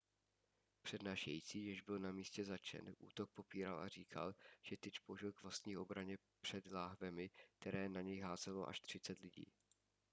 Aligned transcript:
přednášející 0.81 1.65
jež 1.65 1.81
byl 1.81 1.99
na 1.99 2.11
místě 2.11 2.45
zatčen 2.45 2.95
útok 2.99 3.31
popíral 3.31 3.79
a 3.79 3.87
říkal 3.87 4.35
že 4.61 4.77
tyč 4.77 4.99
použil 4.99 5.31
k 5.33 5.41
vlastní 5.43 5.77
obraně 5.77 6.17
před 6.41 6.71
láhvemi 6.71 7.29
které 7.59 7.89
na 7.89 8.01
něj 8.01 8.19
házelo 8.19 8.67
až 8.69 8.79
třicet 8.79 9.19
lidí 9.19 9.51